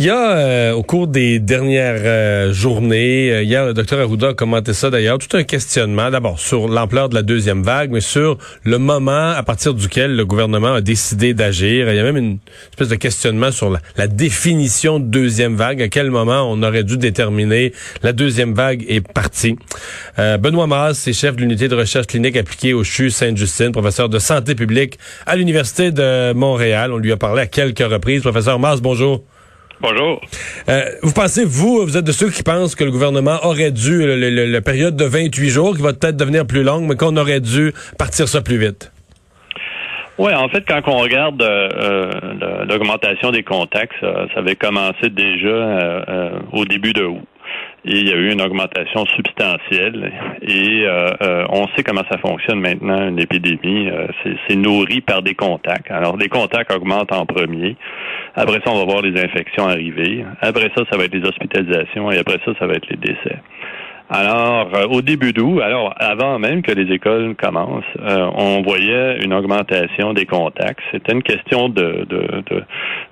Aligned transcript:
Il 0.00 0.06
y 0.06 0.08
a, 0.08 0.30
euh, 0.30 0.72
au 0.72 0.82
cours 0.82 1.08
des 1.08 1.40
dernières 1.40 2.00
euh, 2.06 2.54
journées, 2.54 3.30
euh, 3.30 3.42
hier, 3.42 3.66
le 3.66 3.74
docteur 3.74 4.00
Arruda 4.00 4.28
a 4.28 4.32
commenté 4.32 4.72
ça 4.72 4.88
d'ailleurs, 4.88 5.18
tout 5.18 5.36
un 5.36 5.42
questionnement, 5.42 6.10
d'abord 6.10 6.40
sur 6.40 6.68
l'ampleur 6.68 7.10
de 7.10 7.14
la 7.14 7.20
deuxième 7.20 7.62
vague, 7.62 7.90
mais 7.90 8.00
sur 8.00 8.38
le 8.64 8.78
moment 8.78 9.32
à 9.32 9.42
partir 9.42 9.74
duquel 9.74 10.16
le 10.16 10.24
gouvernement 10.24 10.72
a 10.72 10.80
décidé 10.80 11.34
d'agir. 11.34 11.90
Il 11.90 11.96
y 11.96 11.98
a 11.98 12.02
même 12.02 12.16
une 12.16 12.38
espèce 12.70 12.88
de 12.88 12.94
questionnement 12.94 13.52
sur 13.52 13.68
la, 13.68 14.06
définition 14.06 15.00
de 15.00 15.04
deuxième 15.04 15.54
vague, 15.54 15.82
à 15.82 15.88
quel 15.88 16.10
moment 16.10 16.50
on 16.50 16.62
aurait 16.62 16.82
dû 16.84 16.96
déterminer 16.96 17.74
la 18.02 18.14
deuxième 18.14 18.54
vague 18.54 18.86
est 18.88 19.06
partie. 19.06 19.56
Benoît 20.16 20.66
Maas, 20.66 20.94
c'est 20.94 21.12
chef 21.12 21.36
de 21.36 21.42
l'unité 21.42 21.68
de 21.68 21.74
recherche 21.74 22.06
clinique 22.06 22.38
appliquée 22.38 22.72
au 22.72 22.84
CHU 22.84 23.10
Sainte-Justine, 23.10 23.72
professeur 23.72 24.08
de 24.08 24.18
santé 24.18 24.54
publique 24.54 24.98
à 25.26 25.36
l'Université 25.36 25.90
de 25.90 26.32
Montréal. 26.32 26.90
On 26.90 26.96
lui 26.96 27.12
a 27.12 27.18
parlé 27.18 27.42
à 27.42 27.46
quelques 27.46 27.80
reprises. 27.80 28.22
Professeur 28.22 28.58
Maas, 28.58 28.78
bonjour. 28.80 29.22
Bonjour. 29.80 30.20
Euh, 30.68 30.84
vous 31.02 31.12
pensez, 31.12 31.44
vous, 31.44 31.86
vous 31.86 31.96
êtes 31.96 32.04
de 32.04 32.12
ceux 32.12 32.28
qui 32.28 32.42
pensent 32.42 32.74
que 32.74 32.84
le 32.84 32.90
gouvernement 32.90 33.38
aurait 33.44 33.70
dû, 33.70 34.06
la 34.06 34.60
période 34.60 34.94
de 34.94 35.04
28 35.04 35.48
jours, 35.48 35.74
qui 35.74 35.82
va 35.82 35.94
peut-être 35.94 36.16
devenir 36.16 36.46
plus 36.46 36.62
longue, 36.62 36.84
mais 36.86 36.96
qu'on 36.96 37.16
aurait 37.16 37.40
dû 37.40 37.72
partir 37.98 38.28
ça 38.28 38.42
plus 38.42 38.58
vite? 38.58 38.92
Oui, 40.18 40.34
en 40.34 40.50
fait, 40.50 40.64
quand 40.68 40.82
on 40.86 40.98
regarde 40.98 41.40
euh, 41.40 41.68
euh, 41.74 42.64
l'augmentation 42.68 43.30
des 43.30 43.42
contacts, 43.42 43.94
ça, 44.02 44.26
avait 44.36 44.56
commencé 44.56 45.08
déjà 45.08 46.04
au 46.52 46.66
début 46.66 46.92
de 46.92 47.04
août 47.04 47.26
il 47.84 48.08
y 48.08 48.12
a 48.12 48.16
eu 48.16 48.30
une 48.32 48.42
augmentation 48.42 49.06
substantielle. 49.06 50.12
Et 50.42 50.84
euh, 50.84 51.08
euh, 51.22 51.46
on 51.50 51.66
sait 51.68 51.82
comment 51.82 52.04
ça 52.10 52.18
fonctionne 52.18 52.60
maintenant, 52.60 53.08
une 53.08 53.18
épidémie. 53.18 53.88
Euh, 53.88 54.06
c'est 54.48 54.56
nourri 54.56 55.00
par 55.00 55.22
des 55.22 55.34
contacts. 55.34 55.90
Alors, 55.90 56.16
les 56.16 56.28
contacts 56.28 56.72
augmentent 56.72 57.12
en 57.12 57.26
premier. 57.26 57.76
Après 58.34 58.60
ça, 58.64 58.70
on 58.70 58.78
va 58.78 58.84
voir 58.84 59.02
les 59.02 59.18
infections 59.20 59.66
arriver. 59.66 60.24
Après 60.40 60.70
ça, 60.76 60.82
ça 60.90 60.96
va 60.96 61.04
être 61.04 61.14
les 61.14 61.26
hospitalisations. 61.26 62.10
Et 62.10 62.18
après 62.18 62.38
ça, 62.44 62.52
ça 62.58 62.66
va 62.66 62.74
être 62.74 62.88
les 62.90 62.96
décès. 62.96 63.36
Alors, 64.12 64.68
euh, 64.74 64.86
au 64.88 65.02
début 65.02 65.32
d'août, 65.32 65.60
alors 65.60 65.94
avant 65.96 66.40
même 66.40 66.62
que 66.62 66.72
les 66.72 66.92
écoles 66.92 67.36
commencent, 67.36 67.84
euh, 68.00 68.28
on 68.34 68.60
voyait 68.62 69.22
une 69.22 69.32
augmentation 69.32 70.12
des 70.12 70.26
contacts. 70.26 70.80
C'était 70.90 71.12
une 71.12 71.22
question 71.22 71.68
de, 71.68 72.04
de, 72.08 72.42
de, 72.50 72.64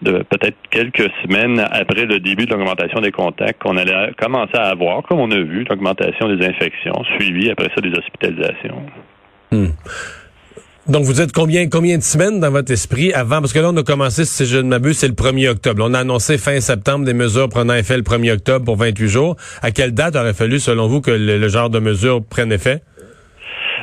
de 0.03 0.23
peut-être 0.25 0.57
quelques 0.71 1.09
semaines 1.23 1.61
après 1.71 2.05
le 2.05 2.19
début 2.19 2.47
de 2.47 2.51
l'augmentation 2.53 3.01
des 3.01 3.13
contacts 3.13 3.63
qu'on 3.63 3.77
allait 3.77 4.13
commencer 4.19 4.57
à 4.57 4.71
avoir, 4.71 5.05
comme 5.05 5.21
on 5.21 5.31
a 5.31 5.39
vu, 5.39 5.65
l'augmentation 5.71 6.35
des 6.35 6.45
infections, 6.45 7.05
suivie 7.17 7.49
après 7.49 7.69
ça 7.73 7.81
des 7.81 7.97
hospitalisations. 7.97 8.83
Hmm. 9.53 9.69
Donc, 10.89 11.05
vous 11.05 11.21
êtes 11.21 11.33
combien, 11.33 11.69
combien 11.69 11.99
de 11.99 12.03
semaines 12.03 12.41
dans 12.41 12.51
votre 12.51 12.73
esprit 12.73 13.13
avant? 13.13 13.41
Parce 13.41 13.53
que 13.53 13.59
là, 13.59 13.69
on 13.69 13.77
a 13.77 13.83
commencé, 13.83 14.25
si 14.25 14.47
je 14.47 14.57
ne 14.57 14.69
m'abuse, 14.69 14.97
c'est 14.97 15.09
le 15.09 15.13
1er 15.13 15.51
octobre. 15.51 15.85
On 15.87 15.93
a 15.93 15.99
annoncé 15.99 16.39
fin 16.39 16.59
septembre 16.61 17.05
des 17.05 17.13
mesures 17.13 17.51
prenant 17.51 17.75
effet 17.75 17.99
le 17.99 18.03
1er 18.03 18.33
octobre 18.33 18.65
pour 18.65 18.77
28 18.77 19.07
jours. 19.07 19.37
À 19.61 19.71
quelle 19.71 19.93
date 19.93 20.17
aurait 20.17 20.33
fallu, 20.33 20.59
selon 20.59 20.89
vous, 20.89 21.03
que 21.03 21.11
le, 21.11 21.47
genre 21.49 21.69
de 21.69 21.79
mesures 21.79 22.25
prenne 22.25 22.53
effet? 22.53 22.81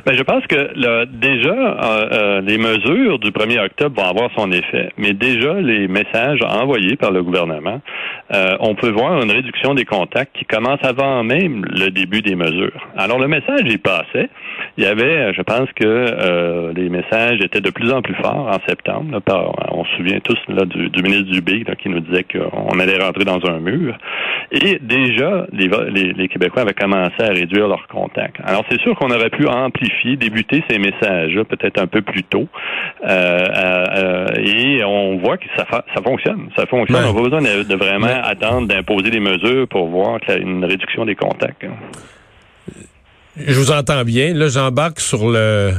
Ben, 0.06 0.16
je 0.16 0.24
pense 0.24 0.46
que 0.48 1.06
déjà, 1.06 1.50
euh, 1.50 2.10
euh, 2.12 2.42
les 2.42 2.58
mesures 2.58 3.20
du 3.20 3.32
1er 3.32 3.64
octobre 3.66 4.02
vont 4.02 4.10
avoir 4.10 4.30
son 4.36 4.52
effet, 4.52 4.92
mais 4.98 5.14
déjà, 5.14 5.54
les 5.54 5.88
messages 5.88 6.40
envoyés 6.42 6.96
par 6.96 7.12
le 7.12 7.24
gouvernement, 7.24 7.82
euh, 8.34 8.56
on 8.60 8.76
peut 8.76 8.92
voir 8.92 9.22
une 9.22 9.32
réduction 9.32 9.74
des 9.74 9.86
contacts 9.86 10.36
qui 10.38 10.46
commence 10.46 10.84
avant 10.84 11.24
même 11.24 11.66
le 11.66 11.90
début 11.90 12.22
des 12.22 12.36
mesures. 12.36 12.88
Alors, 12.98 13.20
le 13.20 13.28
message 13.28 13.66
est 13.66 13.82
passé 13.82 14.30
il 14.78 14.84
y 14.84 14.88
avait, 14.88 15.34
je 15.34 15.42
pense 15.42 15.70
que 15.74 16.74
les 16.76 16.90
messages 16.90 17.40
étaient 17.42 17.62
de 17.62 17.70
plus 17.70 17.92
en 17.92 18.02
plus 18.02 18.16
forts 18.16 18.48
en 18.48 18.60
septembre. 18.68 19.22
on 19.72 19.86
se 19.86 19.96
souvient 19.96 20.20
tous 20.20 20.38
du, 20.48 21.02
ministre 21.02 21.32
du 21.32 21.64
là, 21.64 21.76
qui 21.76 21.88
nous 21.88 22.02
disait 22.02 22.24
qu'on 22.24 22.80
allait 22.80 22.98
rentrer 22.98 23.24
dans 23.24 23.40
un 23.48 23.60
mur. 23.60 23.98
Et 24.52 24.80
déjà, 24.82 25.48
les, 25.54 25.68
les, 26.14 26.28
Québécois 26.28 26.64
avaient 26.64 26.74
commencé 26.74 27.22
à 27.22 27.30
réduire 27.30 27.68
leurs 27.68 27.88
contacts. 27.88 28.38
Alors, 28.44 28.64
c'est 28.70 28.80
sûr 28.82 28.96
qu'on 28.96 29.10
aurait 29.10 29.30
pu 29.30 29.48
amplifier, 29.48 29.85
débuter 30.18 30.64
ces 30.70 30.80
messages 30.80 31.40
peut-être 31.50 31.82
un 31.82 31.88
peu 31.88 32.02
plus 32.02 32.24
tôt. 32.24 32.48
Euh, 33.04 33.46
euh, 33.56 34.28
et 34.38 34.84
on 34.84 35.18
voit 35.18 35.38
que 35.38 35.46
ça, 35.58 35.66
ça 35.70 36.02
fonctionne. 36.02 36.50
Ça 36.56 36.66
fonctionne. 36.66 37.04
On 37.04 37.08
n'a 37.08 37.14
pas 37.14 37.22
besoin 37.22 37.42
de, 37.42 37.76
vraiment 37.76 38.22
attendre 38.24 38.68
d'imposer 38.68 39.10
des 39.10 39.20
mesures 39.20 39.68
pour 39.68 39.88
voir 39.88 40.20
qu'il 40.20 40.36
y 40.36 40.38
a 40.38 40.40
une 40.40 40.64
réduction 40.64 41.06
des 41.06 41.16
contacts. 41.16 41.66
Je 43.38 43.60
vous 43.60 43.72
entends 43.72 44.04
bien. 44.04 44.34
Là, 44.34 44.48
j'embarque 44.48 45.00
sur 45.00 45.30
le 45.30 45.72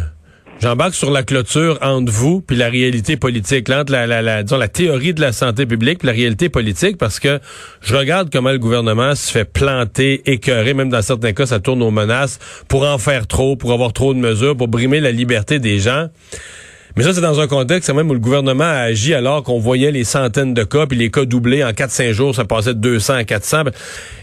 J'embarque 0.58 0.94
sur 0.94 1.10
la 1.10 1.22
clôture 1.22 1.78
entre 1.82 2.10
vous 2.10 2.40
puis 2.40 2.56
la 2.56 2.68
réalité 2.68 3.18
politique, 3.18 3.68
entre 3.68 3.92
la, 3.92 4.06
la, 4.06 4.22
la, 4.22 4.42
disons, 4.42 4.56
la 4.56 4.68
théorie 4.68 5.12
de 5.12 5.20
la 5.20 5.32
santé 5.32 5.66
publique 5.66 5.98
puis 5.98 6.06
la 6.06 6.14
réalité 6.14 6.48
politique, 6.48 6.96
parce 6.96 7.20
que 7.20 7.40
je 7.82 7.94
regarde 7.94 8.30
comment 8.32 8.50
le 8.50 8.58
gouvernement 8.58 9.14
se 9.14 9.30
fait 9.30 9.44
planter, 9.44 10.22
écœurer, 10.24 10.72
même 10.72 10.88
dans 10.88 11.02
certains 11.02 11.34
cas, 11.34 11.44
ça 11.44 11.60
tourne 11.60 11.82
aux 11.82 11.90
menaces, 11.90 12.38
pour 12.68 12.84
en 12.84 12.96
faire 12.96 13.26
trop, 13.26 13.56
pour 13.56 13.72
avoir 13.72 13.92
trop 13.92 14.14
de 14.14 14.18
mesures, 14.18 14.56
pour 14.56 14.68
brimer 14.68 15.00
la 15.00 15.12
liberté 15.12 15.58
des 15.58 15.78
gens. 15.78 16.08
Mais 16.96 17.02
ça, 17.02 17.12
c'est 17.12 17.20
dans 17.20 17.40
un 17.40 17.46
contexte 17.46 17.90
quand 17.90 17.94
même 17.94 18.08
où 18.08 18.14
le 18.14 18.20
gouvernement 18.20 18.64
a 18.64 18.84
agi 18.84 19.12
alors 19.12 19.42
qu'on 19.42 19.58
voyait 19.58 19.90
les 19.92 20.04
centaines 20.04 20.54
de 20.54 20.64
cas, 20.64 20.86
puis 20.86 20.96
les 20.96 21.10
cas 21.10 21.26
doublés 21.26 21.62
en 21.62 21.68
4-5 21.68 22.12
jours, 22.12 22.34
ça 22.34 22.46
passait 22.46 22.72
de 22.72 22.80
200 22.80 23.14
à 23.16 23.24
400. 23.24 23.64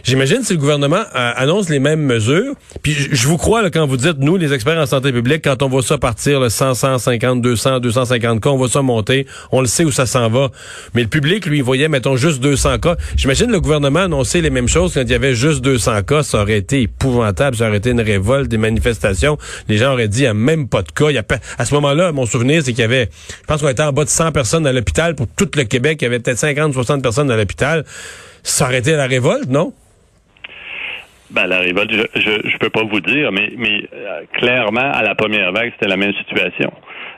J'imagine 0.03 0.41
si 0.41 0.53
le 0.53 0.59
gouvernement 0.59 1.03
euh, 1.16 1.31
annonce 1.35 1.69
les 1.69 1.78
mêmes 1.78 2.01
mesures, 2.01 2.56
puis 2.81 2.94
je 2.94 3.28
vous 3.28 3.38
crois 3.38 3.61
là, 3.61 3.69
quand 3.69 3.85
vous 3.85 3.97
dites, 3.97 4.17
nous, 4.17 4.38
les 4.38 4.53
experts 4.53 4.79
en 4.79 4.88
santé 4.88 5.11
publique, 5.11 5.44
quand 5.44 5.61
on 5.61 5.69
voit 5.69 5.84
ça 5.84 6.00
partir, 6.00 6.39
le 6.39 6.50
100, 6.50 6.73
150, 6.73 7.44
200, 7.44 7.79
250 7.79 8.41
cas, 8.41 8.50
on 8.50 8.57
voit 8.57 8.69
ça 8.69 8.81
monter, 8.81 9.28
on 9.51 9.61
le 9.61 9.67
sait 9.67 9.84
où 9.84 9.91
ça 9.91 10.07
s'en 10.07 10.28
va. 10.29 10.50
Mais 10.95 11.03
le 11.03 11.09
public, 11.09 11.45
lui, 11.45 11.61
voyait, 11.61 11.90
mettons, 11.90 12.16
juste 12.16 12.41
200 12.41 12.79
cas. 12.79 12.97
J'imagine 13.16 13.51
le 13.51 13.61
gouvernement 13.61 14.00
annoncer 14.00 14.41
les 14.41 14.50
mêmes 14.50 14.67
choses 14.67 14.95
quand 14.95 15.01
il 15.01 15.11
y 15.11 15.13
avait 15.13 15.35
juste 15.35 15.61
200 15.61 16.01
cas, 16.07 16.23
ça 16.23 16.41
aurait 16.41 16.57
été 16.57 16.81
épouvantable, 16.81 17.55
ça 17.55 17.67
aurait 17.67 17.78
été 17.78 17.91
une 17.91 18.01
révolte, 18.01 18.50
des 18.50 18.57
manifestations. 18.57 19.38
Les 19.69 19.78
gens 19.78 19.94
auraient 19.94 20.07
dit, 20.07 20.22
il 20.22 20.23
n'y 20.23 20.28
a 20.28 20.34
même 20.34 20.67
pas 20.67 20.81
de 20.81 20.91
cas. 20.91 21.09
A 21.09 21.23
à 21.59 21.66
ce 21.66 21.73
moment-là, 21.75 22.11
mon 22.11 22.25
souvenir, 22.25 22.62
c'est 22.63 22.72
qu'il 22.72 22.81
y 22.81 22.85
avait, 22.85 23.09
je 23.12 23.46
pense 23.47 23.62
qu'on 23.62 23.69
était 23.69 23.84
en 23.84 23.91
bas 23.91 24.03
de 24.03 24.09
100 24.09 24.31
personnes 24.31 24.66
à 24.68 24.74
l'hôpital 24.74 25.16
pour 25.16 25.28
tout 25.28 25.50
le 25.56 25.63
Québec. 25.63 25.97
Il 26.01 26.06
y 26.06 26.07
avait 26.07 26.19
peut-être 26.19 26.38
50, 26.38 26.74
60 26.74 27.01
personnes 27.01 27.29
à 27.31 27.38
l'hôpital. 27.38 27.84
Ça 28.44 28.66
aurait 28.66 28.79
été 28.79 28.94
la 28.94 29.07
révolte, 29.07 29.50
non? 29.50 29.74
Ben, 31.31 31.47
la 31.47 31.59
révolte, 31.59 31.91
je, 31.91 32.09
je, 32.16 32.57
peux 32.57 32.69
pas 32.69 32.84
vous 32.84 33.00
dire, 33.00 33.31
mais, 33.31 33.52
mais 33.57 33.88
euh, 33.94 34.22
clairement, 34.34 34.91
à 34.91 35.02
la 35.02 35.16
première 35.16 35.52
vague, 35.52 35.72
c'était 35.73 35.88
la 35.90 35.97
même 35.97 36.13
situation. 36.13 36.72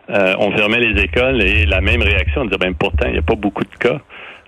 Euh, 0.09 0.35
on 0.39 0.55
fermait 0.55 0.79
les 0.79 1.01
écoles 1.01 1.41
et 1.41 1.65
la 1.65 1.81
même 1.81 2.01
réaction. 2.01 2.41
On 2.41 2.45
disait, 2.45 2.57
ben, 2.57 2.73
pourtant, 2.75 3.07
il 3.07 3.13
n'y 3.13 3.17
a 3.17 3.23
pas 3.23 3.35
beaucoup 3.35 3.63
de 3.63 3.75
cas. 3.77 3.99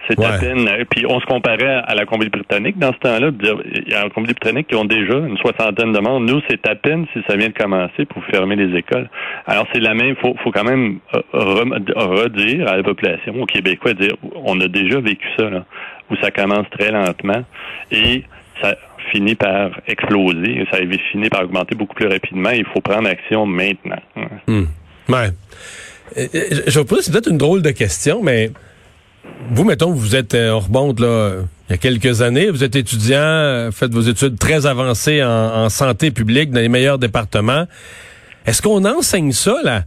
C'est 0.07 0.23
à 0.23 0.37
peine. 0.37 0.67
Euh, 0.67 0.85
puis 0.89 1.05
on 1.07 1.19
se 1.19 1.25
comparait 1.25 1.81
à 1.85 1.95
la 1.95 2.05
Colombie-Britannique 2.05 2.77
dans 2.77 2.93
ce 2.93 2.99
temps-là. 2.99 3.31
Il 3.41 3.91
y 3.91 3.93
a 3.93 4.03
la 4.03 4.09
Colombie-Britannique 4.09 4.67
qui 4.67 4.75
ont 4.75 4.85
déjà 4.85 5.17
une 5.17 5.37
soixantaine 5.37 5.91
de 5.91 5.99
morts. 5.99 6.19
Nous, 6.19 6.41
c'est 6.49 6.65
à 6.67 6.75
peine 6.75 7.05
si 7.13 7.19
ça 7.27 7.35
vient 7.35 7.49
de 7.49 7.53
commencer 7.53 8.05
pour 8.05 8.23
fermer 8.25 8.55
les 8.55 8.77
écoles. 8.77 9.09
Alors 9.45 9.67
c'est 9.73 9.79
la 9.79 9.93
même. 9.93 10.15
Faut, 10.17 10.35
faut 10.43 10.51
quand 10.51 10.63
même 10.63 10.99
euh, 11.13 11.19
redire 11.33 12.67
à 12.67 12.77
la 12.77 12.83
population, 12.83 13.33
aux 13.41 13.45
Québécois, 13.45 13.93
dire 13.93 14.15
on 14.35 14.59
a 14.61 14.67
déjà 14.67 14.99
vécu 14.99 15.27
ça 15.37 15.49
là, 15.49 15.65
où 16.09 16.15
ça 16.17 16.31
commence 16.31 16.69
très 16.71 16.91
lentement 16.91 17.43
et 17.91 18.23
ça 18.61 18.75
finit 19.11 19.35
par 19.35 19.71
exploser. 19.87 20.65
Ça 20.71 20.79
finit 21.11 21.29
par 21.29 21.43
augmenter 21.43 21.75
beaucoup 21.75 21.95
plus 21.95 22.07
rapidement. 22.07 22.49
Il 22.51 22.65
faut 22.65 22.81
prendre 22.81 23.07
action 23.07 23.45
maintenant. 23.45 24.01
Hmm. 24.47 24.65
Ouais. 25.09 25.29
Je 26.15 26.79
vous 26.79 26.85
pose, 26.85 27.01
c'est 27.01 27.11
peut-être 27.11 27.29
une 27.29 27.37
drôle 27.37 27.61
de 27.61 27.71
question, 27.71 28.21
mais 28.23 28.51
vous, 29.51 29.63
mettons, 29.63 29.91
vous 29.91 30.15
êtes, 30.15 30.33
euh, 30.33 30.51
on 30.51 30.59
remonte 30.59 30.99
là, 30.99 31.37
il 31.69 31.71
y 31.71 31.75
a 31.75 31.77
quelques 31.77 32.21
années, 32.21 32.49
vous 32.49 32.63
êtes 32.63 32.75
étudiant, 32.75 33.17
euh, 33.19 33.71
faites 33.71 33.93
vos 33.93 34.01
études 34.01 34.37
très 34.37 34.65
avancées 34.65 35.23
en, 35.23 35.69
santé 35.69 36.11
publique 36.11 36.51
dans 36.51 36.59
les 36.59 36.69
meilleurs 36.69 36.97
départements. 36.97 37.65
Est-ce 38.45 38.61
qu'on 38.61 38.85
enseigne 38.85 39.31
ça, 39.31 39.55
là? 39.63 39.83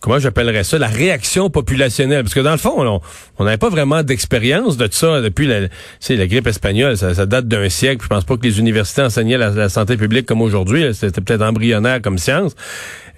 comment 0.00 0.20
j'appellerais 0.20 0.62
ça, 0.62 0.78
la 0.78 0.86
réaction 0.86 1.50
populationnelle? 1.50 2.22
Parce 2.22 2.34
que 2.34 2.40
dans 2.40 2.52
le 2.52 2.58
fond, 2.58 3.00
on 3.38 3.44
n'avait 3.44 3.56
pas 3.56 3.68
vraiment 3.68 4.02
d'expérience 4.04 4.76
de 4.76 4.88
ça 4.90 5.20
depuis 5.20 5.48
la, 5.48 5.62
la 5.62 6.26
grippe 6.26 6.46
espagnole. 6.46 6.96
Ça, 6.96 7.26
date 7.26 7.48
d'un 7.48 7.68
siècle. 7.68 8.02
Je 8.04 8.08
pense 8.08 8.24
pas 8.24 8.36
que 8.36 8.42
les 8.42 8.60
universités 8.60 9.02
enseignaient 9.02 9.38
la, 9.38 9.68
santé 9.68 9.96
publique 9.96 10.26
comme 10.26 10.40
aujourd'hui. 10.40 10.94
C'était 10.94 11.20
peut-être 11.20 11.42
embryonnaire 11.42 12.00
comme 12.00 12.18
science. 12.18 12.54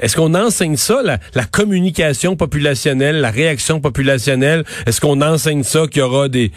Est-ce 0.00 0.16
qu'on 0.16 0.34
enseigne 0.34 0.76
ça, 0.76 1.02
la, 1.02 1.44
communication 1.44 2.36
populationnelle, 2.36 3.20
la 3.20 3.30
réaction 3.30 3.80
populationnelle? 3.80 4.64
Est-ce 4.86 5.00
qu'on 5.00 5.20
enseigne 5.20 5.62
ça 5.62 5.86
qu'il 5.86 6.00
y 6.00 6.02
aura 6.02 6.28
des, 6.28 6.52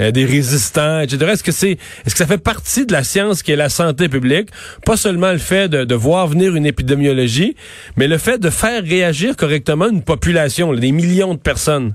euh, 0.00 0.10
des 0.10 0.24
résistants, 0.24 1.00
etc.? 1.00 1.32
Est-ce 1.32 1.44
que 1.44 1.52
c'est, 1.52 1.78
est-ce 2.04 2.14
que 2.14 2.18
ça 2.18 2.26
fait 2.26 2.38
partie 2.38 2.86
de 2.86 2.92
la 2.92 3.04
science 3.04 3.42
qui 3.42 3.52
est 3.52 3.56
la 3.56 3.68
santé 3.68 4.08
publique? 4.08 4.48
Pas 4.84 4.96
seulement 4.96 5.32
le 5.32 5.38
fait 5.38 5.68
de, 5.68 5.84
de 5.84 5.94
voir 5.94 6.26
venir 6.26 6.56
une 6.56 6.66
épidémiologie, 6.66 7.56
mais 7.96 8.08
le 8.08 8.18
fait 8.18 8.38
de 8.38 8.50
faire 8.50 8.82
réagir 8.82 9.36
correctement 9.36 9.88
une 9.88 10.02
population, 10.02 10.72
des 10.72 10.92
millions 10.92 11.34
de 11.34 11.40
personnes. 11.40 11.94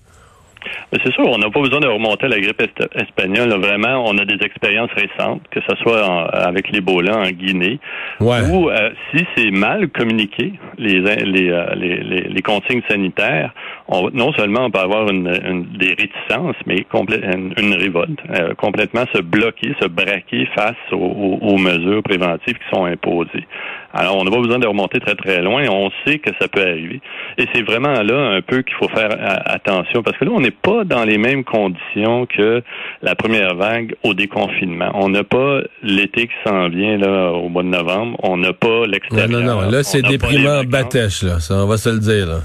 C'est 0.91 1.11
sûr, 1.13 1.25
on 1.27 1.37
n'a 1.37 1.49
pas 1.49 1.61
besoin 1.61 1.79
de 1.79 1.87
remonter 1.87 2.25
à 2.25 2.29
la 2.29 2.39
grippe 2.39 2.61
espagnole. 2.95 3.49
Vraiment, 3.59 4.03
on 4.05 4.17
a 4.17 4.25
des 4.25 4.43
expériences 4.45 4.91
récentes, 4.91 5.41
que 5.49 5.59
ce 5.61 5.75
soit 5.77 6.03
avec 6.29 6.69
l'Ebola 6.71 7.17
en 7.17 7.29
Guinée, 7.31 7.79
ouais. 8.19 8.41
où 8.51 8.69
euh, 8.69 8.91
si 9.11 9.25
c'est 9.35 9.51
mal 9.51 9.89
communiqué, 9.89 10.53
les, 10.77 10.99
les, 10.99 11.49
euh, 11.49 11.75
les, 11.75 12.03
les, 12.03 12.41
consignes 12.41 12.81
sanitaires, 12.89 13.53
on, 13.87 14.09
non 14.11 14.33
seulement 14.33 14.65
on 14.65 14.71
peut 14.71 14.79
avoir 14.79 15.09
une, 15.09 15.67
des 15.77 15.89
réticences, 15.89 16.55
mais 16.65 16.85
une, 16.93 17.53
une 17.57 17.73
révolte, 17.73 18.19
euh, 18.29 18.53
complètement 18.55 19.05
se 19.13 19.21
bloquer, 19.21 19.73
se 19.81 19.87
braquer 19.87 20.47
face 20.55 20.75
aux, 20.91 20.97
aux, 21.41 21.57
mesures 21.57 22.03
préventives 22.03 22.55
qui 22.55 22.75
sont 22.75 22.85
imposées. 22.85 23.47
Alors, 23.93 24.17
on 24.17 24.23
n'a 24.23 24.31
pas 24.31 24.39
besoin 24.39 24.59
de 24.59 24.67
remonter 24.67 24.99
très 24.99 25.15
très 25.15 25.41
loin. 25.41 25.63
On 25.69 25.89
sait 26.05 26.19
que 26.19 26.31
ça 26.39 26.47
peut 26.47 26.61
arriver. 26.61 27.01
Et 27.37 27.45
c'est 27.53 27.63
vraiment 27.63 28.01
là 28.01 28.35
un 28.37 28.41
peu 28.41 28.61
qu'il 28.61 28.75
faut 28.75 28.89
faire 28.89 29.09
attention, 29.45 30.03
parce 30.03 30.17
que 30.17 30.25
là, 30.25 30.31
on 30.33 30.39
n'est 30.39 30.51
pas 30.51 30.83
dans 30.83 31.03
les 31.03 31.17
mêmes 31.17 31.43
conditions 31.43 32.25
que 32.25 32.61
la 33.01 33.15
première 33.15 33.55
vague 33.55 33.95
au 34.03 34.13
déconfinement. 34.13 34.91
On 34.93 35.09
n'a 35.09 35.23
pas 35.23 35.61
l'été 35.83 36.27
qui 36.27 36.33
s'en 36.45 36.69
vient 36.69 36.97
là 36.97 37.31
au 37.31 37.49
mois 37.49 37.63
de 37.63 37.69
novembre. 37.69 38.17
On 38.23 38.37
n'a 38.37 38.53
pas 38.53 38.85
l'extérieur. 38.85 39.29
Non, 39.29 39.39
non, 39.39 39.61
non. 39.61 39.69
Là, 39.69 39.83
c'est 39.83 40.01
déprimant 40.01 40.63
batèche, 40.63 41.23
là. 41.23 41.39
Ça, 41.39 41.55
on 41.55 41.67
va 41.67 41.77
se 41.77 41.89
le 41.89 41.99
dire, 41.99 42.27
là. 42.27 42.39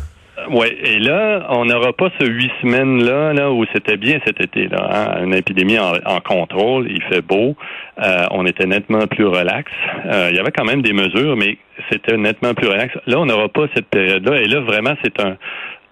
Oui, 0.50 0.66
et 0.84 0.98
là, 0.98 1.46
on 1.50 1.64
n'aura 1.64 1.92
pas 1.92 2.08
ce 2.20 2.26
huit 2.26 2.50
semaines-là 2.62 3.32
là, 3.32 3.50
où 3.50 3.64
c'était 3.72 3.96
bien 3.96 4.18
cet 4.24 4.40
été-là. 4.40 4.88
Hein? 4.92 5.24
Une 5.24 5.34
épidémie 5.34 5.78
en, 5.78 6.20
contrôle, 6.20 6.86
il 6.90 7.02
fait 7.04 7.20
beau, 7.20 7.56
euh, 8.02 8.26
on 8.30 8.46
était 8.46 8.66
nettement 8.66 9.06
plus 9.06 9.26
relax. 9.26 9.70
Euh, 10.06 10.28
il 10.30 10.36
y 10.36 10.38
avait 10.38 10.52
quand 10.52 10.64
même 10.64 10.82
des 10.82 10.92
mesures, 10.92 11.36
mais 11.36 11.58
c'était 11.90 12.16
nettement 12.16 12.54
plus 12.54 12.68
relax. 12.68 12.94
Là, 13.06 13.18
on 13.18 13.26
n'aura 13.26 13.48
pas 13.48 13.66
cette 13.74 13.86
période-là, 13.86 14.40
et 14.40 14.46
là, 14.46 14.60
vraiment, 14.60 14.94
c'est 15.02 15.20
un 15.20 15.36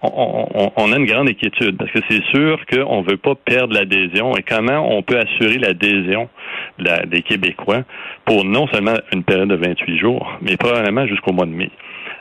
on, 0.01 0.91
a 0.91 0.97
une 0.97 1.05
grande 1.05 1.29
inquiétude 1.29 1.77
parce 1.77 1.91
que 1.91 1.99
c'est 2.09 2.23
sûr 2.25 2.59
qu'on 2.67 3.01
ne 3.01 3.09
veut 3.09 3.17
pas 3.17 3.35
perdre 3.35 3.73
l'adhésion 3.73 4.35
et 4.37 4.43
comment 4.43 4.95
on 4.95 5.01
peut 5.01 5.17
assurer 5.17 5.57
l'adhésion 5.57 6.29
des 6.77 7.21
Québécois 7.21 7.83
pour 8.25 8.45
non 8.45 8.67
seulement 8.67 8.95
une 9.13 9.23
période 9.23 9.49
de 9.49 9.55
28 9.55 9.97
jours, 9.97 10.37
mais 10.41 10.57
probablement 10.57 11.07
jusqu'au 11.07 11.31
mois 11.31 11.45
de 11.45 11.51
mai. 11.51 11.71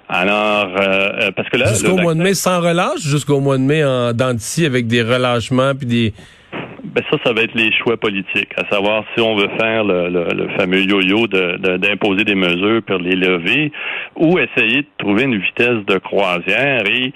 Alors, 0.09 0.69
euh, 0.79 1.11
euh, 1.21 1.31
parce 1.35 1.49
que 1.49 1.57
là... 1.57 1.69
Jusqu'au 1.69 1.97
mois 1.97 2.15
de 2.15 2.23
mai 2.23 2.35
sans 2.35 2.61
relâche, 2.61 3.01
jusqu'au 3.01 3.41
mois 3.41 3.59
de 3.59 3.63
mai 3.63 3.85
en 3.85 4.13
dents 4.13 4.37
avec 4.65 4.87
des 4.87 5.03
relâchements 5.03 5.75
puis 5.75 5.87
des... 5.87 6.15
Ben 6.83 7.03
ça, 7.11 7.17
ça 7.25 7.33
va 7.33 7.43
être 7.43 7.55
les 7.55 7.73
choix 7.73 7.97
politiques, 7.97 8.51
à 8.57 8.69
savoir 8.73 9.05
si 9.15 9.21
on 9.21 9.35
veut 9.35 9.49
faire 9.59 9.83
le, 9.83 10.49
fameux 10.57 10.83
yo-yo 10.83 11.27
d'imposer 11.27 12.23
des 12.25 12.37
mesures 12.37 12.83
pour 12.87 12.99
les 12.99 13.17
lever 13.17 13.73
ou 14.15 14.39
essayer 14.39 14.83
de 14.83 14.87
trouver 14.99 15.25
une 15.25 15.39
vitesse 15.39 15.85
de 15.89 15.99
croisière 15.99 16.83
et 16.87 17.13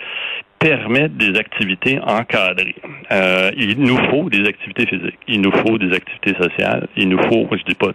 permettre 0.59 1.15
des 1.15 1.39
activités 1.39 2.01
encadrées. 2.01 2.75
Euh, 3.13 3.51
il 3.57 3.79
nous 3.79 3.99
faut 4.11 4.29
des 4.29 4.49
activités 4.49 4.87
physiques, 4.87 5.19
il 5.29 5.41
nous 5.41 5.53
faut 5.53 5.79
des 5.79 5.95
activités 5.95 6.35
sociales, 6.43 6.89
il 6.97 7.09
nous 7.09 7.23
faut, 7.25 7.47
je 7.53 7.63
dis 7.63 7.77
pas 7.77 7.93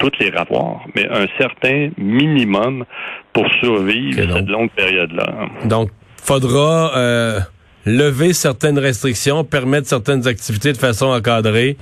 toutes 0.00 0.18
les 0.18 0.30
rapports, 0.30 0.84
mais 0.96 1.06
un 1.08 1.26
certain 1.38 1.90
minimum 1.96 2.84
pour 3.32 3.46
survivre 3.60 4.16
cette 4.16 4.48
longue 4.48 4.70
période-là. 4.70 5.48
Donc, 5.66 5.90
faudra 6.16 6.96
euh, 6.96 7.38
lever 7.86 8.32
certaines 8.32 8.78
restrictions, 8.78 9.44
permettre 9.44 9.86
certaines 9.86 10.26
activités 10.26 10.72
de 10.72 10.78
façon 10.78 11.06
encadrée, 11.06 11.76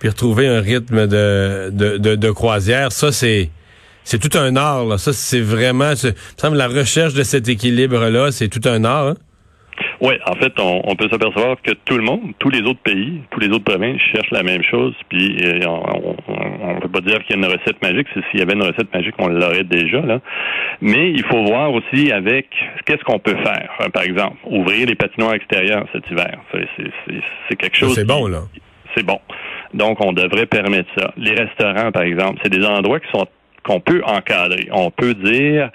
puis 0.00 0.08
retrouver 0.08 0.48
un 0.48 0.60
rythme 0.60 1.06
de, 1.06 1.70
de, 1.70 2.16
de, 2.16 2.30
croisière. 2.30 2.90
Ça, 2.90 3.12
c'est 3.12 3.50
c'est 4.02 4.18
tout 4.18 4.38
un 4.38 4.56
art. 4.56 4.86
Là. 4.86 4.96
Ça, 4.96 5.12
c'est 5.12 5.42
vraiment... 5.42 5.94
Ça 5.94 6.08
me 6.08 6.14
semble 6.38 6.56
la 6.56 6.68
recherche 6.68 7.12
de 7.12 7.22
cet 7.22 7.46
équilibre-là, 7.46 8.32
c'est 8.32 8.48
tout 8.48 8.66
un 8.66 8.82
art. 8.84 9.08
Hein? 9.08 9.16
Oui, 10.00 10.14
en 10.26 10.34
fait, 10.34 10.52
on, 10.60 10.94
peut 10.94 11.08
s'apercevoir 11.10 11.56
que 11.60 11.72
tout 11.72 11.96
le 11.96 12.04
monde, 12.04 12.32
tous 12.38 12.50
les 12.50 12.60
autres 12.62 12.80
pays, 12.80 13.20
tous 13.30 13.40
les 13.40 13.48
autres 13.48 13.64
provinces 13.64 14.00
cherchent 14.12 14.30
la 14.30 14.44
même 14.44 14.62
chose. 14.62 14.94
Puis 15.08 15.38
euh, 15.42 15.60
on 15.66 16.74
ne 16.74 16.80
peut 16.80 16.88
pas 16.88 17.00
dire 17.00 17.18
qu'il 17.24 17.36
y 17.36 17.44
a 17.44 17.46
une 17.46 17.52
recette 17.52 17.82
magique. 17.82 18.06
S'il 18.30 18.38
y 18.38 18.42
avait 18.42 18.52
une 18.52 18.62
recette 18.62 18.92
magique, 18.94 19.14
on 19.18 19.26
l'aurait 19.26 19.64
déjà 19.64 20.00
là. 20.00 20.20
Mais 20.80 21.10
il 21.10 21.24
faut 21.24 21.42
voir 21.44 21.72
aussi 21.72 22.12
avec 22.12 22.46
qu'est-ce 22.86 23.02
qu'on 23.02 23.18
peut 23.18 23.36
faire. 23.42 23.90
Par 23.92 24.04
exemple, 24.04 24.36
ouvrir 24.44 24.86
les 24.86 24.94
patinoires 24.94 25.34
extérieurs 25.34 25.86
cet 25.92 26.08
hiver. 26.10 26.38
C'est 27.48 27.56
quelque 27.56 27.76
chose. 27.76 27.94
C'est 27.94 28.06
bon 28.06 28.28
là. 28.28 28.42
C'est 28.96 29.04
bon. 29.04 29.18
Donc 29.74 29.98
on 30.00 30.12
devrait 30.12 30.46
permettre 30.46 30.88
ça. 30.96 31.12
Les 31.16 31.34
restaurants, 31.34 31.90
par 31.90 32.02
exemple, 32.02 32.38
c'est 32.42 32.50
des 32.50 32.64
endroits 32.64 33.00
qui 33.00 33.10
sont 33.10 33.26
qu'on 33.64 33.80
peut 33.80 34.02
encadrer. 34.04 34.68
On 34.72 34.90
peut 34.90 35.14
dire 35.14 35.70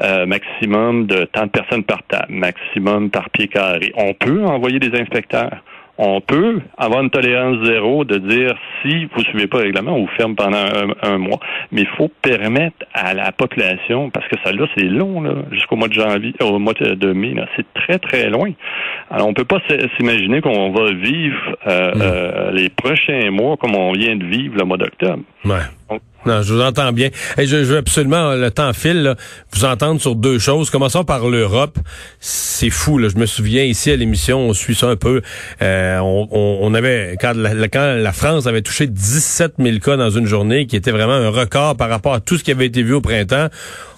euh, 0.00 0.24
maximum 0.26 1.06
de 1.06 1.24
tant 1.24 1.44
de 1.44 1.50
personnes 1.50 1.84
par 1.84 2.02
table, 2.04 2.32
maximum 2.32 3.10
par 3.10 3.28
pied 3.30 3.48
carré. 3.48 3.92
On 3.96 4.14
peut 4.14 4.44
envoyer 4.44 4.78
des 4.78 4.98
inspecteurs. 4.98 5.62
On 5.98 6.22
peut 6.22 6.60
avoir 6.78 7.02
une 7.02 7.10
tolérance 7.10 7.64
zéro 7.66 8.04
de 8.04 8.16
dire 8.16 8.54
si 8.80 9.04
vous 9.04 9.18
ne 9.18 9.24
suivez 9.24 9.46
pas 9.46 9.58
le 9.58 9.64
règlement, 9.64 9.92
on 9.92 10.00
vous 10.00 10.12
ferme 10.16 10.34
pendant 10.34 10.64
un, 11.02 11.18
mois. 11.18 11.38
Mais 11.70 11.82
il 11.82 11.88
faut 11.98 12.10
permettre 12.22 12.86
à 12.94 13.12
la 13.12 13.30
population, 13.30 14.08
parce 14.08 14.26
que 14.28 14.36
ça 14.42 14.52
là, 14.52 14.66
c'est 14.74 14.84
long, 14.84 15.20
là, 15.20 15.34
jusqu'au 15.50 15.76
mois 15.76 15.88
de 15.88 15.92
janvier, 15.92 16.32
au 16.40 16.58
mois 16.58 16.72
de 16.72 17.12
mai, 17.12 17.34
c'est 17.56 17.66
très, 17.74 17.98
très 17.98 18.30
loin. 18.30 18.50
Alors, 19.10 19.28
on 19.28 19.34
peut 19.34 19.44
pas 19.44 19.60
s'imaginer 19.98 20.40
qu'on 20.40 20.72
va 20.72 20.92
vivre 20.92 21.56
euh, 21.66 21.94
mm. 21.94 22.00
euh, 22.00 22.50
les 22.52 22.70
prochains 22.70 23.30
mois 23.30 23.58
comme 23.58 23.76
on 23.76 23.92
vient 23.92 24.16
de 24.16 24.24
vivre 24.24 24.56
le 24.56 24.64
mois 24.64 24.78
d'octobre. 24.78 25.22
Ouais. 25.44 25.98
Non, 26.24 26.42
je 26.42 26.54
vous 26.54 26.60
entends 26.60 26.92
bien. 26.92 27.10
Et 27.36 27.46
je, 27.46 27.56
veux 27.56 27.78
absolument, 27.78 28.34
le 28.34 28.50
temps 28.50 28.72
file, 28.72 29.16
vous 29.52 29.64
entendre 29.64 30.00
sur 30.00 30.14
deux 30.14 30.38
choses. 30.38 30.70
Commençons 30.70 31.04
par 31.04 31.28
l'Europe. 31.28 31.78
C'est 32.20 32.70
fou, 32.70 32.98
là. 32.98 33.08
Je 33.08 33.16
me 33.16 33.26
souviens 33.26 33.64
ici 33.64 33.90
à 33.90 33.96
l'émission, 33.96 34.38
on 34.38 34.54
suit 34.54 34.74
ça 34.74 34.88
un 34.88 34.96
peu. 34.96 35.22
Euh, 35.62 35.98
on, 36.00 36.74
avait, 36.74 37.16
quand 37.20 37.34
la, 37.34 37.68
quand 37.68 37.96
la 37.98 38.12
France 38.12 38.46
avait 38.46 38.62
touché 38.62 38.86
17 38.86 39.54
000 39.58 39.78
cas 39.78 39.96
dans 39.96 40.10
une 40.10 40.26
journée, 40.26 40.66
qui 40.66 40.76
était 40.76 40.92
vraiment 40.92 41.14
un 41.14 41.30
record 41.30 41.76
par 41.76 41.88
rapport 41.88 42.14
à 42.14 42.20
tout 42.20 42.38
ce 42.38 42.44
qui 42.44 42.52
avait 42.52 42.66
été 42.66 42.82
vu 42.82 42.94
au 42.94 43.00
printemps, 43.00 43.48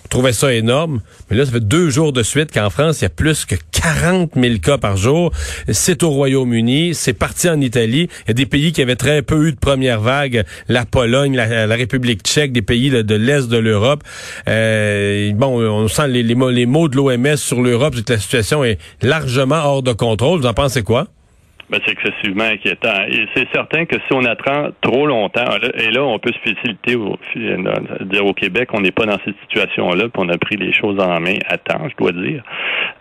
on 0.05 0.09
trouvait 0.09 0.33
ça 0.33 0.53
énorme. 0.53 1.01
Mais 1.31 1.37
là, 1.37 1.45
ça 1.45 1.53
fait 1.53 1.67
deux 1.67 1.91
jours 1.91 2.13
de 2.13 2.23
suite 2.23 2.53
qu'en 2.53 2.71
France, 2.71 3.01
il 3.01 3.05
y 3.05 3.07
a 3.07 3.11
plus 3.11 3.45
que 3.45 3.57
40 3.73 4.33
000 4.37 4.59
cas 4.59 4.79
par 4.79 4.97
jour. 4.97 5.33
C'est 5.71 6.03
au 6.03 6.11
Royaume-Uni, 6.11 6.95
c'est 6.95 7.13
parti 7.13 7.49
en 7.49 7.61
Italie. 7.61 8.09
Il 8.25 8.29
y 8.29 8.31
a 8.31 8.35
des 8.35 8.47
pays 8.47 8.73
qui 8.73 8.83
avaient 8.83 8.97
très 8.97 9.23
peu 9.23 9.49
eu 9.49 9.53
de 9.53 9.59
première 9.59 10.01
vague, 10.01 10.45
la 10.69 10.85
Pologne, 10.85 11.35
la, 11.35 11.67
République 11.75 12.23
tchèque, 12.23 12.53
des 12.53 12.63
pays 12.63 12.91
de, 12.91 13.15
l'Est 13.15 13.49
de 13.49 13.59
l'Europe. 13.59 14.03
Euh, 14.49 15.33
bon, 15.33 15.61
on 15.61 15.89
sent 15.89 16.09
les, 16.09 16.23
les, 16.23 16.35
les 16.35 16.67
mots 16.67 16.89
de 16.89 16.97
l'OMS 16.97 17.37
sur 17.37 17.61
l'Europe, 17.61 17.95
c'est 17.97 18.05
que 18.05 18.13
la 18.13 18.19
situation 18.19 18.65
est 18.65 18.79
largement 19.03 19.57
hors 19.57 19.83
de 19.83 19.93
contrôle. 19.93 20.41
Vous 20.41 20.47
en 20.47 20.55
pensez 20.55 20.83
quoi? 20.83 21.09
Ben, 21.71 21.81
c'est 21.87 21.93
excessivement 21.93 22.45
inquiétant. 22.45 23.05
Et 23.09 23.27
c'est 23.35 23.49
certain 23.55 23.87
que 23.87 23.97
si 23.97 24.13
on 24.13 24.25
attend 24.25 24.69
trop 24.83 25.07
longtemps, 25.07 25.47
et 25.75 25.91
là, 25.91 26.05
on 26.05 26.19
peut 26.19 26.33
se 26.33 26.51
faciliter, 26.51 26.95
au, 26.95 27.17
dire 28.05 28.27
au 28.27 28.35
Québec, 28.35 28.69
on 28.75 28.81
n'est 28.81 28.91
pas 28.91 29.07
dans 29.07 29.19
cette 29.25 29.37
situation-là, 29.43 30.09
puis 30.09 30.23
on 30.23 30.29
a 30.29 30.37
pris 30.37 30.57
les 30.57 30.75
choses 30.75 31.01
en 31.01 31.21
main 31.21 31.37
à 31.49 31.57
temps, 31.57 31.89
je 31.89 31.97
dois 31.97 32.13
dire, 32.13 32.43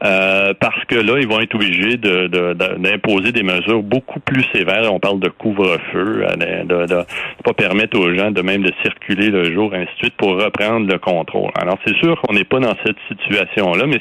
euh, 0.06 0.54
parce 0.58 0.84
que 0.86 0.96
là, 0.96 1.20
ils 1.20 1.28
vont 1.28 1.42
être 1.42 1.56
obligés 1.56 1.98
d'imposer 1.98 3.32
de, 3.32 3.38
des 3.38 3.44
mesures 3.44 3.84
beaucoup 3.84 4.22
plus 4.22 4.44
sévères. 4.54 4.94
On 4.94 5.00
parle 5.00 5.20
de 5.20 5.30
couvre-feu, 5.30 6.26
euh, 6.26 6.64
de, 6.64 6.86
de, 6.86 7.04
pas 7.44 7.54
permettre 7.54 8.00
aux 8.00 8.16
gens 8.16 8.32
de 8.32 8.42
même 8.42 8.64
de 8.64 8.72
circuler 8.82 9.30
le 9.30 9.54
jour, 9.54 9.74
ainsi 9.74 9.92
de 9.94 9.98
suite, 9.98 10.16
pour 10.16 10.42
reprendre 10.42 10.88
le 10.90 11.00
contrôle. 11.00 11.52
Alors, 11.56 11.78
c'est 11.86 11.98
sûr 11.98 12.20
qu'on 12.22 12.34
n'est 12.34 12.46
pas 12.46 12.60
dans 12.60 12.76
cette 12.86 12.98
situation-là, 13.10 13.88
mais 13.88 14.00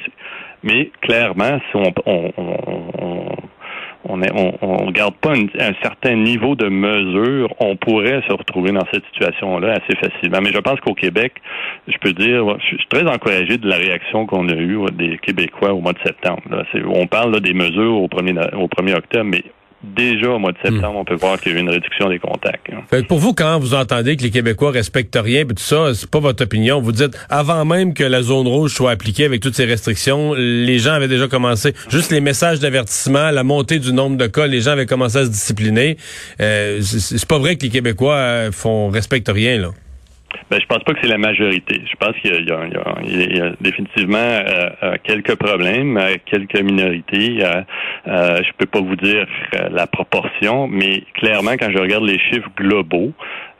mais 0.64 0.92
clairement, 1.00 1.58
si 1.72 1.76
on, 1.76 1.92
on, 2.06 2.32
on 2.36 3.22
on 3.61 3.61
ne 4.08 4.26
on, 4.62 4.90
garde 4.90 5.14
pas 5.16 5.32
un 5.32 5.72
certain 5.82 6.16
niveau 6.16 6.54
de 6.54 6.68
mesure, 6.68 7.54
on 7.60 7.76
pourrait 7.76 8.22
se 8.28 8.32
retrouver 8.32 8.72
dans 8.72 8.84
cette 8.92 9.04
situation-là 9.12 9.72
assez 9.72 9.96
facilement. 9.96 10.40
Mais 10.42 10.52
je 10.52 10.58
pense 10.58 10.80
qu'au 10.80 10.94
Québec, 10.94 11.34
je 11.88 11.96
peux 11.98 12.12
dire, 12.12 12.44
je 12.58 12.76
suis 12.76 12.86
très 12.88 13.06
encouragé 13.06 13.58
de 13.58 13.68
la 13.68 13.76
réaction 13.76 14.26
qu'on 14.26 14.48
a 14.48 14.54
eue 14.54 14.78
des 14.92 15.18
Québécois 15.18 15.72
au 15.72 15.80
mois 15.80 15.92
de 15.92 16.00
septembre. 16.04 16.42
On 16.94 17.06
parle 17.06 17.40
des 17.40 17.54
mesures 17.54 18.02
au 18.02 18.08
1er, 18.08 18.54
au 18.56 18.66
1er 18.66 18.96
octobre, 18.96 19.30
mais 19.30 19.44
déjà 19.82 20.30
au 20.30 20.38
mois 20.38 20.52
de 20.52 20.58
septembre, 20.62 20.98
on 20.98 21.04
peut 21.04 21.14
voir 21.16 21.40
qu'il 21.40 21.52
y 21.52 21.54
a 21.54 21.58
eu 21.58 21.60
une 21.60 21.68
réduction 21.70 22.08
des 22.08 22.18
contacts. 22.18 22.68
hein. 22.72 22.82
Fait 22.88 23.02
que 23.02 23.08
pour 23.08 23.18
vous, 23.18 23.32
quand 23.34 23.58
vous 23.58 23.74
entendez 23.74 24.16
que 24.16 24.22
les 24.22 24.30
Québécois 24.30 24.70
respectent 24.70 25.18
rien, 25.20 25.44
tout 25.44 25.54
ça, 25.58 25.94
c'est 25.94 26.08
pas 26.10 26.20
votre 26.20 26.44
opinion. 26.44 26.80
Vous 26.80 26.92
dites, 26.92 27.16
avant 27.28 27.64
même 27.64 27.94
que 27.94 28.04
la 28.04 28.22
zone 28.22 28.46
rouge 28.46 28.72
soit 28.72 28.90
appliquée 28.92 29.24
avec 29.24 29.40
toutes 29.40 29.54
ces 29.54 29.64
restrictions, 29.64 30.34
les 30.34 30.78
gens 30.78 30.92
avaient 30.92 31.08
déjà 31.08 31.28
commencé, 31.28 31.74
juste 31.88 32.10
les 32.12 32.20
messages 32.20 32.60
d'avertissement, 32.60 33.30
la 33.30 33.44
montée 33.44 33.78
du 33.78 33.92
nombre 33.92 34.16
de 34.16 34.26
cas, 34.26 34.46
les 34.46 34.60
gens 34.60 34.72
avaient 34.72 34.86
commencé 34.86 35.18
à 35.18 35.24
se 35.24 35.30
discipliner. 35.30 35.96
Euh, 36.40 36.80
c'est 36.82 37.00
c'est 37.00 37.28
pas 37.28 37.38
vrai 37.38 37.56
que 37.56 37.62
les 37.62 37.70
Québécois 37.70 38.14
euh, 38.14 38.52
font 38.52 38.88
respectent 38.88 39.30
rien, 39.32 39.58
là. 39.58 39.68
Ben, 40.50 40.58
je 40.60 40.66
pense 40.66 40.82
pas 40.84 40.92
que 40.94 40.98
c'est 41.02 41.08
la 41.08 41.18
majorité. 41.18 41.80
Je 41.90 41.96
pense 41.96 42.14
qu'il 42.20 42.32
y 42.32 42.38
y 42.38 43.36
y 43.36 43.40
a- 43.40 43.52
définitivement 43.60 44.18
euh, 44.18 44.70
euh, 44.82 44.94
quelques 45.02 45.36
problèmes, 45.36 45.98
quelques 46.26 46.60
minorités. 46.60 47.38
Euh, 47.42 47.62
euh, 48.08 48.36
je 48.42 48.50
peux 48.58 48.66
pas 48.66 48.80
vous 48.80 48.96
dire 48.96 49.26
euh, 49.58 49.68
la 49.70 49.86
proportion, 49.86 50.66
mais 50.68 51.02
clairement, 51.14 51.52
quand 51.52 51.70
je 51.70 51.78
regarde 51.78 52.04
les 52.04 52.18
chiffres 52.18 52.50
globaux, 52.56 53.12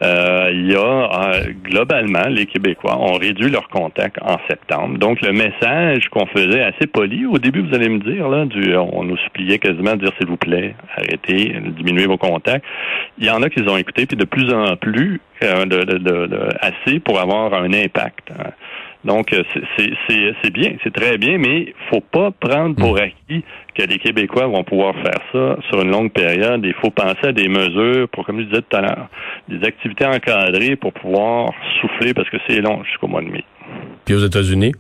euh, 0.02 0.50
il 0.52 0.72
y 0.72 0.74
a 0.74 0.78
euh, 0.80 1.52
globalement 1.62 2.26
les 2.28 2.46
Québécois 2.46 2.98
ont 2.98 3.14
réduit 3.14 3.50
leurs 3.50 3.68
contacts 3.68 4.18
en 4.22 4.36
septembre. 4.48 4.98
Donc 4.98 5.20
le 5.22 5.32
message 5.32 6.08
qu'on 6.10 6.26
faisait 6.26 6.62
assez 6.62 6.86
poli 6.86 7.24
au 7.26 7.38
début, 7.38 7.60
vous 7.62 7.74
allez 7.74 7.88
me 7.88 7.98
dire 8.00 8.28
là, 8.28 8.44
du, 8.44 8.74
on 8.76 9.04
nous 9.04 9.16
suppliait 9.18 9.58
quasiment 9.58 9.92
de 9.94 10.04
dire 10.04 10.12
s'il 10.18 10.26
vous 10.28 10.36
plaît, 10.36 10.74
arrêtez, 10.96 11.54
diminuez 11.76 12.06
vos 12.06 12.16
contacts. 12.18 12.64
Il 13.18 13.26
y 13.26 13.30
en 13.30 13.42
a 13.42 13.48
qui 13.50 13.62
ont 13.62 13.76
écoutés, 13.76 14.06
puis 14.06 14.16
de 14.16 14.24
plus 14.24 14.52
en 14.52 14.76
plus 14.76 15.20
euh, 15.44 15.64
de, 15.66 15.84
de- 15.84 15.98
de- 15.98 16.26
de- 16.26 16.48
assez 16.60 16.98
pour 17.00 17.20
avoir 17.20 17.54
un 17.54 17.72
impact. 17.72 18.30
hein. 18.38 18.50
Donc, 19.04 19.32
euh, 19.32 19.42
c'est- 19.76 20.50
bien, 20.50 20.76
c'est 20.84 20.92
très 20.92 21.18
bien, 21.18 21.38
mais 21.38 21.74
faut 21.90 22.00
pas 22.00 22.30
prendre 22.30 22.76
pour 22.76 22.98
acquis 22.98 23.42
que 23.74 23.82
les 23.82 23.98
Québécois 23.98 24.46
vont 24.46 24.62
pouvoir 24.64 24.94
faire 24.96 25.20
ça 25.32 25.56
sur 25.68 25.82
une 25.82 25.90
longue 25.90 26.12
période. 26.12 26.60
Il 26.64 26.74
faut 26.74 26.90
penser 26.90 27.28
à 27.28 27.32
des 27.32 27.48
mesures 27.48 28.08
pour, 28.10 28.24
comme 28.26 28.40
je 28.40 28.44
disais 28.44 28.62
tout 28.62 28.76
à 28.76 28.80
l'heure, 28.82 29.08
des 29.48 29.66
activités 29.66 30.06
encadrées 30.06 30.76
pour 30.76 30.92
pouvoir 30.92 31.52
souffler 31.80 32.14
parce 32.14 32.28
que 32.30 32.36
c'est 32.46 32.60
long 32.60 32.84
jusqu'au 32.84 33.08
mois 33.08 33.22
de 33.22 33.28
mai. 33.28 33.44
Puis 34.04 34.14
aux 34.14 34.24
États-Unis? 34.24 34.72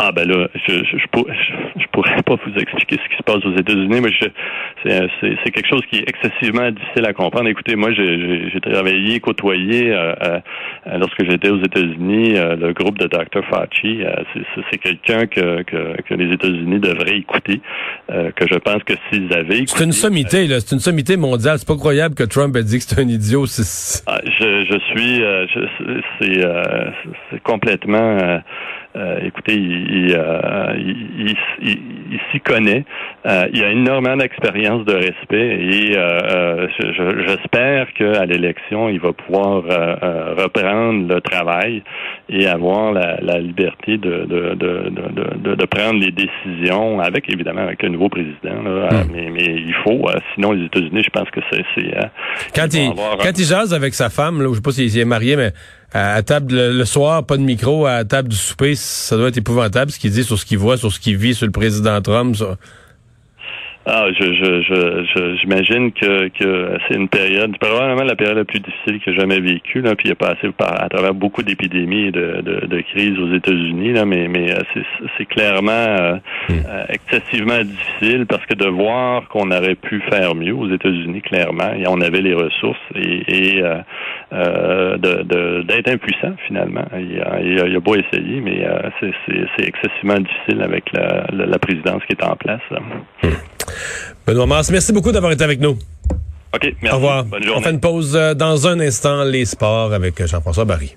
Ah 0.00 0.12
ben 0.12 0.28
là, 0.28 0.46
je 0.54 0.72
je, 0.84 0.96
je, 0.96 1.06
pour- 1.10 1.26
je- 1.28 1.80
je 1.82 1.86
pourrais 1.92 2.22
pas 2.22 2.36
vous 2.36 2.54
expliquer 2.56 2.98
ce 3.02 3.08
qui 3.10 3.16
se 3.16 3.22
passe 3.24 3.44
aux 3.44 3.56
États-Unis, 3.56 4.00
mais 4.00 4.10
c'est, 4.84 5.50
quelque 5.50 5.68
chose 5.68 5.82
qui 5.90 5.96
est 5.98 6.08
excessivement 6.08 6.70
difficile 6.70 7.04
à 7.04 7.12
comprendre. 7.12 7.48
Écoutez, 7.48 7.74
moi 7.74 7.90
j'ai, 7.92 8.60
travaillé, 8.60 9.18
côtoyé 9.18 9.90
euh, 9.92 10.14
euh, 10.22 10.38
lorsque 10.98 11.24
j'étais 11.28 11.50
aux 11.50 11.58
États-Unis, 11.60 12.36
euh, 12.38 12.54
le 12.54 12.72
groupe 12.74 12.96
de 12.98 13.08
Dr. 13.08 13.42
Fauci. 13.50 14.04
euh, 14.04 14.14
c'est, 14.70 14.78
quelqu'un 14.78 15.26
que, 15.26 15.62
que, 15.62 16.00
que 16.02 16.14
les 16.14 16.32
États-Unis 16.32 16.78
devraient 16.78 17.16
écouter, 17.18 17.60
euh, 18.12 18.30
que 18.30 18.46
je 18.48 18.56
pense 18.58 18.82
que 18.84 18.94
s'ils 19.10 19.32
avaient 19.34 19.64
C'est 19.66 19.82
une 19.84 19.90
sommité, 19.92 20.46
là. 20.46 20.60
C'est 20.60 20.76
une 20.76 20.80
sommité 20.80 21.16
mondiale. 21.16 21.58
C'est 21.58 21.66
pas 21.66 21.74
croyable 21.76 22.14
que 22.14 22.22
Trump 22.24 22.54
ait 22.56 22.62
dit 22.62 22.78
que 22.78 22.84
c'est 22.84 23.00
un 23.00 23.08
idiot. 23.08 23.46
C'est- 23.46 24.04
Ah, 24.06 24.20
je, 24.24 24.64
je 24.64 24.78
suis, 24.90 26.44
c'est 27.30 27.42
complètement. 27.42 28.40
Euh, 28.98 29.20
écoutez, 29.22 29.54
euh, 29.56 30.74
il- 30.76 31.28
il- 31.28 31.36
il- 31.62 31.82
il 32.12 32.20
s'y 32.32 32.40
connaît. 32.40 32.84
Euh, 33.26 33.46
il 33.52 33.64
a 33.64 33.72
énormément 33.72 34.16
d'expérience 34.16 34.84
de 34.86 34.94
respect 34.94 35.58
et 35.60 35.96
euh, 35.98 36.18
euh, 36.22 36.66
je- 36.78 36.92
je- 36.92 37.26
j'espère 37.26 37.92
qu'à 37.94 38.24
l'élection, 38.26 38.88
il 38.88 39.00
va 39.00 39.12
pouvoir 39.12 39.64
euh, 39.68 39.96
euh, 40.02 40.34
reprendre 40.38 41.12
le 41.12 41.20
travail 41.20 41.82
et 42.28 42.46
avoir 42.46 42.92
la, 42.92 43.18
la 43.20 43.40
liberté 43.40 43.98
de, 43.98 44.24
de, 44.24 44.54
de, 44.54 44.90
de, 44.90 45.36
de- 45.50 45.54
de 45.56 45.64
prendre 45.66 45.98
les 46.00 46.12
décisions 46.12 47.00
avec, 47.00 47.28
évidemment, 47.28 47.62
avec 47.62 47.82
un 47.82 47.88
nouveau 47.88 48.08
président. 48.08 48.62
là. 48.64 48.70
Euh, 48.70 49.02
mais, 49.12 49.28
mais 49.30 49.46
il 49.66 49.74
faut, 49.82 50.08
euh, 50.08 50.14
sinon 50.34 50.52
les 50.52 50.66
États-Unis, 50.66 51.02
je 51.04 51.10
pense 51.10 51.28
que 51.30 51.40
c'est... 51.50 51.64
c'est 51.74 51.96
euh, 51.98 52.02
Quand 52.54 52.72
il, 52.72 52.88
avoir 52.90 53.18
quand 53.18 53.36
il 53.36 53.44
jase 53.44 53.74
avec 53.74 53.94
sa 53.94 54.10
femme, 54.10 54.40
là, 54.40 54.48
je 54.50 54.54
sais 54.54 54.60
pas 54.62 54.70
s'il 54.70 54.96
est 54.96 55.04
marié, 55.04 55.34
mais 55.36 55.50
à, 55.92 56.22
table 56.22 56.54
le, 56.54 56.72
le 56.78 56.84
soir, 56.84 57.26
pas 57.26 57.36
de 57.36 57.42
micro, 57.42 57.84
à 57.86 58.04
table 58.04 58.28
du 58.28 58.36
souper, 58.36 58.76
ça 58.76 59.16
doit 59.16 59.28
être 59.28 59.38
épouvantable 59.38 59.90
ce 59.90 59.98
qu'il 59.98 60.12
dit 60.12 60.22
sur 60.22 60.38
ce 60.38 60.46
qu'il 60.46 60.58
voit, 60.58 60.76
sur 60.76 60.92
ce 60.92 61.00
qu'il 61.00 61.16
vit, 61.16 61.34
sur 61.34 61.46
le 61.46 61.52
président 61.52 62.00
Trump. 62.00 62.36
Ça. 62.36 62.56
Ah, 63.90 64.06
je, 64.12 64.22
je, 64.34 64.62
je, 64.62 65.36
j'imagine 65.40 65.92
que, 65.92 66.28
que 66.28 66.76
c'est 66.86 66.94
une 66.94 67.08
période, 67.08 67.56
probablement 67.58 68.04
la 68.04 68.16
période 68.16 68.36
la 68.36 68.44
plus 68.44 68.60
difficile 68.60 69.00
que 69.00 69.10
j'ai 69.12 69.18
jamais 69.18 69.40
vécue, 69.40 69.80
là, 69.80 69.94
puis 69.96 70.08
il 70.08 70.12
a 70.12 70.14
passé 70.14 70.50
par, 70.56 70.82
à 70.82 70.90
travers 70.90 71.14
beaucoup 71.14 71.42
d'épidémies 71.42 72.08
et 72.08 72.10
de, 72.12 72.42
de, 72.42 72.66
de 72.66 72.80
crises 72.82 73.18
aux 73.18 73.32
États-Unis, 73.34 73.94
là, 73.94 74.04
mais, 74.04 74.28
mais 74.28 74.52
euh, 74.52 74.58
c'est, 74.74 74.82
c'est 75.16 75.24
clairement 75.24 75.70
euh, 75.72 76.16
euh, 76.50 76.84
excessivement 76.90 77.62
difficile 77.64 78.26
parce 78.26 78.44
que 78.44 78.54
de 78.54 78.66
voir 78.66 79.26
qu'on 79.28 79.50
aurait 79.50 79.74
pu 79.74 80.02
faire 80.10 80.34
mieux 80.34 80.54
aux 80.54 80.70
États-Unis, 80.70 81.22
clairement, 81.22 81.72
et 81.74 81.84
on 81.88 82.00
avait 82.02 82.20
les 82.20 82.34
ressources 82.34 82.78
et, 82.94 83.22
et 83.56 83.62
euh, 83.62 83.76
euh, 84.34 84.98
de, 84.98 85.22
de- 85.22 85.62
d'être 85.62 85.88
impuissant 85.90 86.34
finalement. 86.46 86.84
Il 86.92 87.22
a, 87.22 87.40
il 87.40 87.58
a, 87.60 87.66
il 87.66 87.76
a 87.76 87.80
beau 87.80 87.94
essayer, 87.94 88.40
mais 88.42 88.66
euh, 88.66 88.90
c'est, 89.00 89.12
c'est, 89.24 89.46
c'est 89.56 89.66
excessivement 89.66 90.18
difficile 90.20 90.60
avec 90.62 90.92
la, 90.92 91.24
la, 91.32 91.46
la 91.46 91.58
présidence 91.58 92.02
qui 92.04 92.12
est 92.12 92.22
en 92.24 92.36
place. 92.36 92.60
là. 92.70 92.80
Benoît 94.26 94.46
Mars, 94.46 94.70
merci 94.70 94.92
beaucoup 94.92 95.12
d'avoir 95.12 95.32
été 95.32 95.44
avec 95.44 95.60
nous. 95.60 95.78
OK, 96.54 96.74
merci. 96.82 96.94
Au 96.94 96.96
revoir. 96.96 97.24
Bonne 97.24 97.42
On 97.42 97.46
journée. 97.46 97.62
fait 97.62 97.70
une 97.70 97.80
pause 97.80 98.16
euh, 98.16 98.34
dans 98.34 98.66
un 98.66 98.80
instant, 98.80 99.24
les 99.24 99.44
sports 99.44 99.92
avec 99.92 100.24
Jean-François 100.26 100.64
Barry. 100.64 100.96